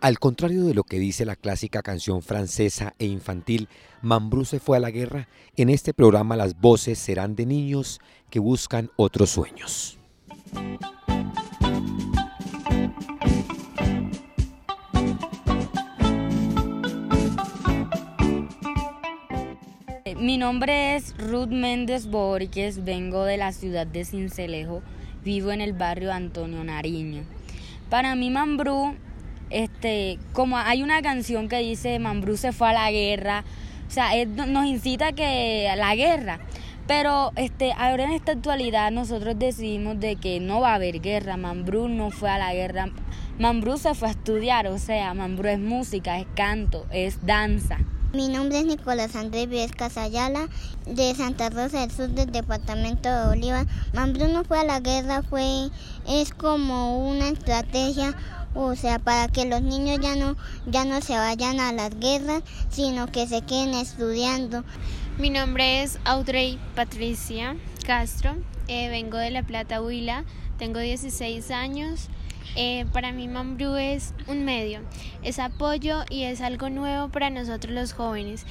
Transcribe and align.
Al 0.00 0.18
contrario 0.18 0.64
de 0.64 0.72
lo 0.72 0.84
que 0.84 0.98
dice 0.98 1.26
la 1.26 1.36
clásica 1.36 1.82
canción 1.82 2.22
francesa 2.22 2.94
e 2.98 3.04
infantil, 3.04 3.68
Mambrú 4.00 4.46
se 4.46 4.58
fue 4.58 4.78
a 4.78 4.80
la 4.80 4.90
guerra, 4.90 5.28
en 5.56 5.68
este 5.68 5.92
programa 5.92 6.36
las 6.36 6.58
voces 6.58 6.98
serán 6.98 7.36
de 7.36 7.44
niños 7.44 8.00
que 8.30 8.38
buscan 8.38 8.90
otros 8.96 9.28
sueños. 9.28 9.98
Mi 20.16 20.38
nombre 20.38 20.96
es 20.96 21.14
Ruth 21.18 21.50
Méndez 21.50 22.06
Borges, 22.06 22.84
vengo 22.84 23.24
de 23.24 23.36
la 23.36 23.52
ciudad 23.52 23.86
de 23.86 24.06
Cincelejo, 24.06 24.80
vivo 25.22 25.52
en 25.52 25.60
el 25.60 25.74
barrio 25.74 26.10
Antonio 26.10 26.64
Nariño. 26.64 27.24
Para 27.90 28.14
mí 28.14 28.30
Mambrú 28.30 28.94
este, 29.50 30.18
como 30.32 30.56
hay 30.56 30.82
una 30.82 31.02
canción 31.02 31.48
que 31.48 31.58
dice 31.58 31.98
Mambrú 31.98 32.36
se 32.36 32.52
fue 32.52 32.70
a 32.70 32.72
la 32.72 32.90
guerra, 32.90 33.44
o 33.86 33.90
sea, 33.90 34.10
nos 34.24 34.66
incita 34.66 35.08
a 35.08 35.12
que 35.12 35.68
a 35.68 35.76
la 35.76 35.94
guerra. 35.94 36.40
Pero 36.86 37.30
este, 37.36 37.72
ahora 37.72 38.04
en 38.04 38.12
esta 38.12 38.32
actualidad 38.32 38.90
nosotros 38.90 39.38
decidimos 39.38 40.00
de 40.00 40.16
que 40.16 40.40
no 40.40 40.60
va 40.60 40.72
a 40.72 40.74
haber 40.74 41.00
guerra. 41.00 41.36
Mambrú 41.36 41.88
no 41.88 42.10
fue 42.10 42.30
a 42.30 42.38
la 42.38 42.52
guerra. 42.52 42.88
Mambrú 43.38 43.78
se 43.78 43.94
fue 43.94 44.08
a 44.08 44.10
estudiar, 44.10 44.66
o 44.66 44.78
sea, 44.78 45.14
Mambrú 45.14 45.48
es 45.48 45.60
música, 45.60 46.18
es 46.18 46.26
canto, 46.34 46.86
es 46.90 47.24
danza. 47.24 47.78
Mi 48.12 48.28
nombre 48.28 48.58
es 48.58 48.64
Nicolás 48.64 49.14
Andrés 49.14 49.48
Viescas 49.48 49.96
Ayala, 49.96 50.48
de 50.84 51.14
Santa 51.14 51.48
Rosa 51.48 51.80
del 51.80 51.92
Sur, 51.92 52.08
del 52.08 52.32
departamento 52.32 53.08
de 53.08 53.28
Bolívar. 53.28 53.66
Mambrú 53.92 54.26
no 54.26 54.42
fue 54.42 54.58
a 54.58 54.64
la 54.64 54.80
guerra, 54.80 55.22
fue, 55.22 55.68
es 56.08 56.34
como 56.34 57.08
una 57.08 57.28
estrategia 57.28 58.16
o 58.54 58.74
sea, 58.74 58.98
para 58.98 59.28
que 59.28 59.44
los 59.44 59.62
niños 59.62 59.98
ya 60.00 60.16
no, 60.16 60.36
ya 60.66 60.84
no 60.84 61.00
se 61.00 61.16
vayan 61.16 61.60
a 61.60 61.72
las 61.72 61.98
guerras, 61.98 62.42
sino 62.70 63.06
que 63.06 63.26
se 63.26 63.42
queden 63.42 63.74
estudiando. 63.74 64.64
Mi 65.18 65.30
nombre 65.30 65.82
es 65.82 65.98
Audrey 66.04 66.58
Patricia 66.74 67.56
Castro, 67.86 68.36
eh, 68.68 68.88
vengo 68.88 69.18
de 69.18 69.30
La 69.30 69.42
Plata, 69.42 69.82
Huila, 69.82 70.24
tengo 70.58 70.78
16 70.78 71.50
años. 71.50 72.08
Eh, 72.56 72.84
para 72.92 73.12
mí 73.12 73.28
Mambrú 73.28 73.76
es 73.76 74.12
un 74.26 74.44
medio, 74.44 74.80
es 75.22 75.38
apoyo 75.38 76.04
y 76.10 76.24
es 76.24 76.40
algo 76.40 76.68
nuevo 76.68 77.08
para 77.08 77.30
nosotros 77.30 77.72
los 77.72 77.92
jóvenes. 77.92 78.44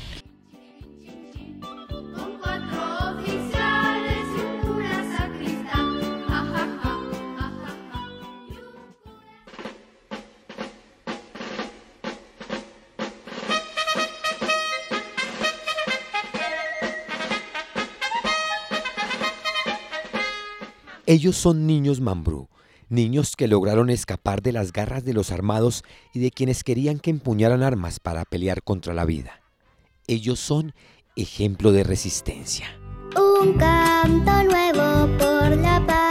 Ellos 21.09 21.37
son 21.37 21.65
niños 21.65 22.01
Mambrú, 22.01 22.49
niños 22.87 23.35
que 23.35 23.47
lograron 23.47 23.89
escapar 23.89 24.43
de 24.43 24.51
las 24.51 24.71
garras 24.71 25.03
de 25.03 25.13
los 25.13 25.31
armados 25.31 25.83
y 26.13 26.19
de 26.19 26.29
quienes 26.29 26.63
querían 26.63 26.99
que 26.99 27.09
empuñaran 27.09 27.63
armas 27.63 27.99
para 27.99 28.25
pelear 28.25 28.61
contra 28.61 28.93
la 28.93 29.05
vida. 29.05 29.41
Ellos 30.05 30.39
son 30.39 30.75
ejemplo 31.15 31.71
de 31.71 31.83
resistencia. 31.83 32.79
Un 33.17 33.53
canto 33.53 34.43
nuevo 34.43 35.17
por 35.17 35.57
la 35.57 35.83
paz, 35.87 36.08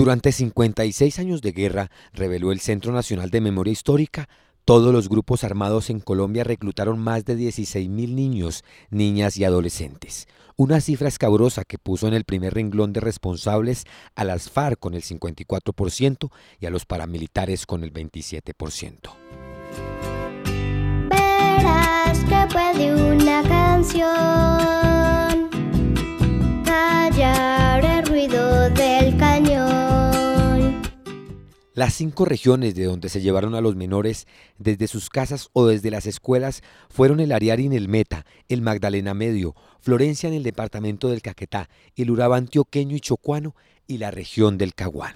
Durante 0.00 0.32
56 0.32 1.18
años 1.18 1.42
de 1.42 1.52
guerra, 1.52 1.90
reveló 2.14 2.52
el 2.52 2.60
Centro 2.60 2.90
Nacional 2.90 3.28
de 3.28 3.42
Memoria 3.42 3.74
Histórica, 3.74 4.30
todos 4.64 4.94
los 4.94 5.10
grupos 5.10 5.44
armados 5.44 5.90
en 5.90 6.00
Colombia 6.00 6.42
reclutaron 6.42 6.98
más 6.98 7.26
de 7.26 7.36
16.000 7.36 8.14
niños, 8.14 8.64
niñas 8.88 9.36
y 9.36 9.44
adolescentes. 9.44 10.26
Una 10.56 10.80
cifra 10.80 11.08
escabrosa 11.08 11.64
que 11.66 11.76
puso 11.76 12.08
en 12.08 12.14
el 12.14 12.24
primer 12.24 12.54
renglón 12.54 12.94
de 12.94 13.00
responsables 13.00 13.84
a 14.14 14.24
las 14.24 14.48
FARC 14.48 14.80
con 14.80 14.94
el 14.94 15.02
54% 15.02 16.30
y 16.58 16.64
a 16.64 16.70
los 16.70 16.86
paramilitares 16.86 17.66
con 17.66 17.84
el 17.84 17.92
27%. 17.92 19.10
Verás 21.10 22.18
que 22.20 22.54
puede 22.54 22.94
una 22.94 23.42
canción 23.42 24.99
Las 31.80 31.94
cinco 31.94 32.26
regiones 32.26 32.74
de 32.74 32.84
donde 32.84 33.08
se 33.08 33.22
llevaron 33.22 33.54
a 33.54 33.62
los 33.62 33.74
menores 33.74 34.26
desde 34.58 34.86
sus 34.86 35.08
casas 35.08 35.48
o 35.54 35.66
desde 35.66 35.90
las 35.90 36.04
escuelas 36.04 36.62
fueron 36.90 37.20
el 37.20 37.32
Ariari 37.32 37.64
en 37.64 37.72
el 37.72 37.88
Meta, 37.88 38.26
el 38.50 38.60
Magdalena 38.60 39.14
Medio, 39.14 39.54
Florencia 39.80 40.28
en 40.28 40.34
el 40.34 40.42
departamento 40.42 41.08
del 41.08 41.22
Caquetá, 41.22 41.70
el 41.96 42.10
Urabá 42.10 42.36
antioqueño 42.36 42.96
y 42.96 43.00
chocuano 43.00 43.54
y 43.86 43.96
la 43.96 44.10
región 44.10 44.58
del 44.58 44.74
Caguán. 44.74 45.14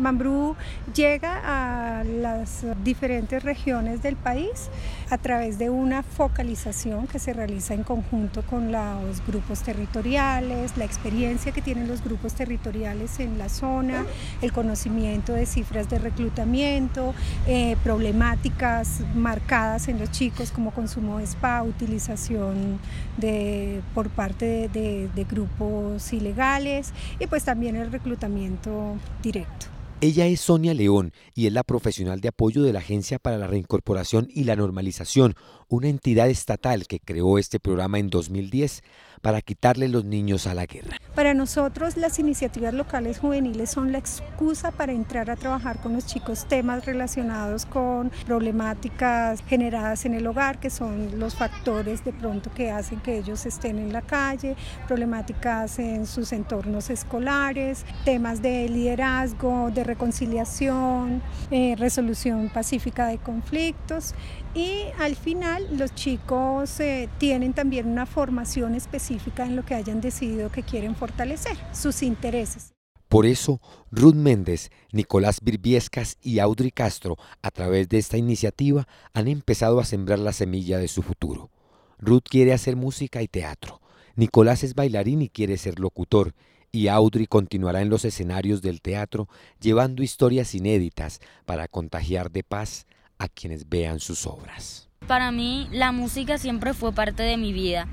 Mambrú 0.00 0.56
llega 0.94 1.40
a 1.44 2.04
las 2.04 2.64
diferentes 2.82 3.42
regiones 3.42 4.02
del 4.02 4.16
país 4.16 4.68
a 5.10 5.18
través 5.18 5.58
de 5.58 5.70
una 5.70 6.02
focalización 6.02 7.06
que 7.06 7.18
se 7.18 7.32
realiza 7.32 7.74
en 7.74 7.82
conjunto 7.82 8.42
con 8.42 8.72
los 8.72 9.24
grupos 9.26 9.62
territoriales, 9.62 10.76
la 10.76 10.84
experiencia 10.84 11.52
que 11.52 11.62
tienen 11.62 11.88
los 11.88 12.02
grupos 12.02 12.34
territoriales 12.34 13.20
en 13.20 13.38
la 13.38 13.48
zona, 13.48 14.04
el 14.42 14.52
conocimiento 14.52 15.32
de 15.32 15.46
cifras 15.46 15.90
de 15.90 15.98
reclutamiento, 15.98 17.14
eh, 17.46 17.76
problemáticas 17.82 19.00
marcadas 19.14 19.88
en 19.88 19.98
los 19.98 20.10
chicos 20.10 20.50
como 20.50 20.70
consumo 20.70 21.18
de 21.18 21.24
spa, 21.24 21.62
utilización 21.62 22.78
de, 23.16 23.82
por 23.94 24.08
parte 24.10 24.68
de 24.68 25.26
grupos 25.28 26.12
ilegales 26.12 26.92
y 27.18 27.26
pues 27.26 27.44
también 27.44 27.76
el 27.76 27.90
reclutamiento 27.92 28.96
directo. 29.22 29.66
Ella 30.02 30.24
es 30.24 30.40
Sonia 30.40 30.72
León 30.72 31.12
y 31.34 31.46
es 31.46 31.52
la 31.52 31.62
profesional 31.62 32.22
de 32.22 32.28
apoyo 32.28 32.62
de 32.62 32.72
la 32.72 32.78
Agencia 32.78 33.18
para 33.18 33.36
la 33.36 33.46
Reincorporación 33.46 34.28
y 34.30 34.44
la 34.44 34.56
Normalización, 34.56 35.34
una 35.68 35.88
entidad 35.88 36.30
estatal 36.30 36.86
que 36.86 37.00
creó 37.00 37.36
este 37.36 37.60
programa 37.60 37.98
en 37.98 38.08
2010 38.08 38.82
para 39.20 39.42
quitarle 39.42 39.88
los 39.88 40.06
niños 40.06 40.46
a 40.46 40.54
la 40.54 40.64
guerra. 40.64 40.96
Para 41.14 41.34
nosotros 41.34 41.98
las 41.98 42.18
iniciativas 42.18 42.72
locales 42.72 43.18
juveniles 43.18 43.70
son 43.70 43.92
la 43.92 43.98
excusa 43.98 44.70
para 44.70 44.92
entrar 44.92 45.30
a 45.30 45.36
trabajar 45.36 45.82
con 45.82 45.92
los 45.92 46.06
chicos 46.06 46.46
temas 46.48 46.86
relacionados 46.86 47.66
con 47.66 48.10
problemáticas 48.24 49.42
generadas 49.46 50.06
en 50.06 50.14
el 50.14 50.26
hogar, 50.26 50.60
que 50.60 50.70
son 50.70 51.18
los 51.18 51.34
factores 51.34 52.04
de 52.06 52.14
pronto 52.14 52.50
que 52.54 52.70
hacen 52.70 53.00
que 53.00 53.18
ellos 53.18 53.44
estén 53.44 53.78
en 53.78 53.92
la 53.92 54.00
calle, 54.00 54.56
problemáticas 54.86 55.78
en 55.78 56.06
sus 56.06 56.32
entornos 56.32 56.88
escolares, 56.88 57.84
temas 58.06 58.40
de 58.40 58.66
liderazgo, 58.68 59.70
de 59.70 59.89
reconciliación, 59.90 61.22
eh, 61.50 61.74
resolución 61.76 62.48
pacífica 62.48 63.08
de 63.08 63.18
conflictos 63.18 64.14
y 64.54 64.84
al 64.98 65.16
final 65.16 65.66
los 65.76 65.94
chicos 65.94 66.80
eh, 66.80 67.08
tienen 67.18 67.52
también 67.52 67.86
una 67.88 68.06
formación 68.06 68.74
específica 68.74 69.44
en 69.44 69.56
lo 69.56 69.64
que 69.64 69.74
hayan 69.74 70.00
decidido 70.00 70.50
que 70.50 70.62
quieren 70.62 70.94
fortalecer, 70.94 71.56
sus 71.72 72.02
intereses. 72.02 72.72
Por 73.08 73.26
eso, 73.26 73.60
Ruth 73.90 74.14
Méndez, 74.14 74.70
Nicolás 74.92 75.40
Birbiescas 75.42 76.16
y 76.22 76.38
Audrey 76.38 76.70
Castro, 76.70 77.16
a 77.42 77.50
través 77.50 77.88
de 77.88 77.98
esta 77.98 78.16
iniciativa, 78.16 78.86
han 79.12 79.26
empezado 79.26 79.80
a 79.80 79.84
sembrar 79.84 80.20
la 80.20 80.32
semilla 80.32 80.78
de 80.78 80.86
su 80.86 81.02
futuro. 81.02 81.50
Ruth 81.98 82.22
quiere 82.30 82.52
hacer 82.52 82.76
música 82.76 83.20
y 83.20 83.26
teatro. 83.26 83.80
Nicolás 84.14 84.62
es 84.62 84.76
bailarín 84.76 85.22
y 85.22 85.28
quiere 85.28 85.56
ser 85.56 85.80
locutor. 85.80 86.34
Y 86.72 86.86
Audrey 86.86 87.26
continuará 87.26 87.82
en 87.82 87.90
los 87.90 88.04
escenarios 88.04 88.62
del 88.62 88.80
teatro 88.80 89.28
llevando 89.60 90.04
historias 90.04 90.54
inéditas 90.54 91.20
para 91.44 91.66
contagiar 91.66 92.30
de 92.30 92.44
paz 92.44 92.86
a 93.18 93.28
quienes 93.28 93.68
vean 93.68 93.98
sus 93.98 94.26
obras. 94.26 94.88
Para 95.08 95.32
mí 95.32 95.68
la 95.72 95.90
música 95.90 96.38
siempre 96.38 96.72
fue 96.72 96.92
parte 96.92 97.24
de 97.24 97.36
mi 97.36 97.52
vida. 97.52 97.88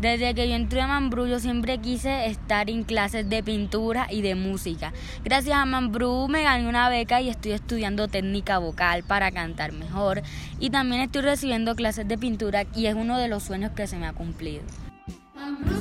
Desde 0.00 0.34
que 0.34 0.48
yo 0.48 0.56
entré 0.56 0.80
a 0.80 0.88
Mambrú 0.88 1.26
yo 1.26 1.38
siempre 1.38 1.78
quise 1.78 2.26
estar 2.26 2.68
en 2.68 2.82
clases 2.82 3.30
de 3.30 3.42
pintura 3.44 4.08
y 4.10 4.22
de 4.22 4.34
música. 4.34 4.92
Gracias 5.24 5.56
a 5.56 5.64
Mambrú 5.64 6.26
me 6.28 6.42
gané 6.42 6.68
una 6.68 6.88
beca 6.88 7.20
y 7.20 7.30
estoy 7.30 7.52
estudiando 7.52 8.08
técnica 8.08 8.58
vocal 8.58 9.04
para 9.04 9.30
cantar 9.30 9.72
mejor 9.72 10.22
y 10.58 10.70
también 10.70 11.00
estoy 11.00 11.22
recibiendo 11.22 11.76
clases 11.76 12.08
de 12.08 12.18
pintura 12.18 12.64
y 12.74 12.86
es 12.86 12.94
uno 12.96 13.18
de 13.18 13.28
los 13.28 13.44
sueños 13.44 13.70
que 13.70 13.86
se 13.86 13.96
me 13.96 14.06
ha 14.06 14.12
cumplido. 14.12 14.64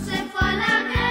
se 0.05 0.23
fue 0.29 0.47
a 0.47 0.55
la 0.55 1.04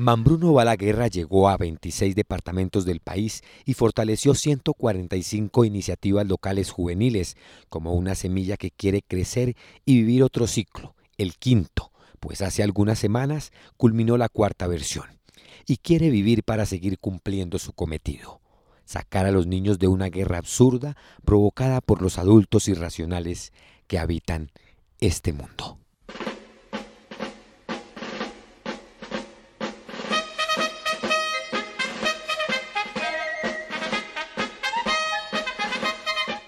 Mambruno 0.00 0.52
Balaguerra 0.52 1.08
llegó 1.08 1.48
a 1.48 1.56
26 1.56 2.14
departamentos 2.14 2.84
del 2.84 3.00
país 3.00 3.42
y 3.64 3.74
fortaleció 3.74 4.32
145 4.32 5.64
iniciativas 5.64 6.24
locales 6.24 6.70
juveniles 6.70 7.36
como 7.68 7.94
una 7.94 8.14
semilla 8.14 8.56
que 8.56 8.70
quiere 8.70 9.02
crecer 9.02 9.56
y 9.84 9.96
vivir 9.96 10.22
otro 10.22 10.46
ciclo, 10.46 10.94
el 11.16 11.34
quinto, 11.34 11.90
pues 12.20 12.42
hace 12.42 12.62
algunas 12.62 13.00
semanas 13.00 13.50
culminó 13.76 14.16
la 14.16 14.28
cuarta 14.28 14.68
versión 14.68 15.18
y 15.66 15.78
quiere 15.78 16.10
vivir 16.10 16.44
para 16.44 16.64
seguir 16.64 17.00
cumpliendo 17.00 17.58
su 17.58 17.72
cometido, 17.72 18.40
sacar 18.84 19.26
a 19.26 19.32
los 19.32 19.48
niños 19.48 19.80
de 19.80 19.88
una 19.88 20.10
guerra 20.10 20.38
absurda 20.38 20.96
provocada 21.24 21.80
por 21.80 22.02
los 22.02 22.18
adultos 22.18 22.68
irracionales 22.68 23.52
que 23.88 23.98
habitan 23.98 24.52
este 25.00 25.32
mundo. 25.32 25.77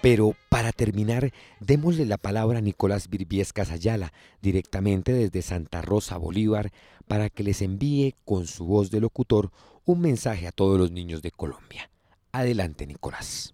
Pero 0.01 0.35
para 0.49 0.71
terminar, 0.71 1.31
démosle 1.59 2.05
la 2.05 2.17
palabra 2.17 2.57
a 2.57 2.61
Nicolás 2.61 3.09
Virbiescas 3.09 3.69
Ayala, 3.69 4.13
directamente 4.41 5.13
desde 5.13 5.43
Santa 5.43 5.81
Rosa, 5.81 6.17
Bolívar, 6.17 6.71
para 7.07 7.29
que 7.29 7.43
les 7.43 7.61
envíe 7.61 8.15
con 8.25 8.47
su 8.47 8.65
voz 8.65 8.89
de 8.89 8.99
locutor 8.99 9.51
un 9.85 10.01
mensaje 10.01 10.47
a 10.47 10.51
todos 10.51 10.79
los 10.79 10.91
niños 10.91 11.21
de 11.21 11.31
Colombia. 11.31 11.91
Adelante, 12.31 12.87
Nicolás. 12.87 13.53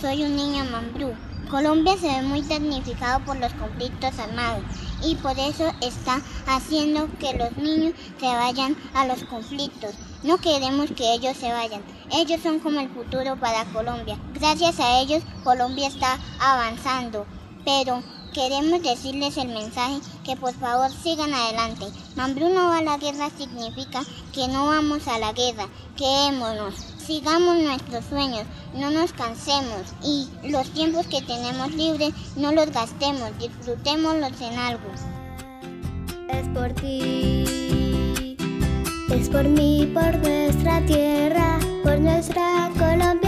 Soy 0.00 0.22
un 0.24 0.36
niño 0.36 0.62
mambrú. 0.66 1.14
Colombia 1.50 1.96
se 1.96 2.08
ve 2.08 2.20
muy 2.20 2.42
damnificado 2.42 3.24
por 3.24 3.38
los 3.38 3.52
conflictos 3.54 4.18
armados 4.18 4.62
y 5.02 5.14
por 5.14 5.38
eso 5.38 5.72
está 5.80 6.20
haciendo 6.46 7.08
que 7.18 7.32
los 7.32 7.56
niños 7.56 7.94
se 8.20 8.26
vayan 8.26 8.76
a 8.92 9.06
los 9.06 9.24
conflictos. 9.24 9.94
No 10.22 10.36
queremos 10.36 10.90
que 10.90 11.14
ellos 11.14 11.34
se 11.38 11.50
vayan. 11.50 11.82
Ellos 12.12 12.42
son 12.42 12.60
como 12.60 12.80
el 12.80 12.90
futuro 12.90 13.36
para 13.40 13.64
Colombia. 13.72 14.18
Gracias 14.34 14.78
a 14.80 15.00
ellos 15.00 15.22
Colombia 15.44 15.88
está 15.88 16.18
avanzando. 16.40 17.24
Pero 17.64 18.02
queremos 18.34 18.82
decirles 18.82 19.38
el 19.38 19.48
mensaje 19.48 19.98
que 20.24 20.36
por 20.36 20.52
favor 20.52 20.90
sigan 20.90 21.32
adelante. 21.32 21.86
Mambrú 22.16 22.50
no 22.50 22.68
va 22.68 22.78
a 22.78 22.82
la 22.82 22.98
guerra 22.98 23.30
significa 23.30 24.02
que 24.34 24.46
no 24.48 24.66
vamos 24.66 25.08
a 25.08 25.18
la 25.18 25.32
guerra. 25.32 25.68
Quedémonos 25.96 26.74
sigamos 27.06 27.56
nuestros 27.58 28.04
sueños, 28.06 28.44
no 28.74 28.90
nos 28.90 29.12
cansemos 29.12 29.94
y 30.02 30.28
los 30.48 30.68
tiempos 30.70 31.06
que 31.06 31.22
tenemos 31.22 31.72
libres 31.74 32.12
no 32.36 32.52
los 32.52 32.70
gastemos, 32.72 33.30
disfrutémoslos 33.38 34.40
en 34.40 34.58
algo. 34.58 34.90
Es 36.28 36.48
por 36.48 36.72
ti, 36.72 38.36
es 39.10 39.28
por 39.28 39.44
mí, 39.44 39.90
por 39.94 40.16
nuestra 40.18 40.84
tierra, 40.86 41.58
por 41.84 42.00
nuestra 42.00 42.70
Colombia 42.76 43.25